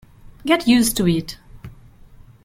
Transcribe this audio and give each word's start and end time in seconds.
Get 0.47 0.67
used 0.67 0.97
to 0.97 1.07
it! 1.07 1.37